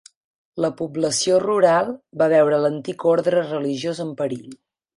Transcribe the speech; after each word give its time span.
La 0.63 0.69
població 0.79 1.37
rural 1.43 1.93
va 2.23 2.29
veure 2.35 2.59
l'antic 2.63 3.07
orde 3.13 3.37
religiós 3.37 4.05
en 4.09 4.19
perill. 4.23 4.53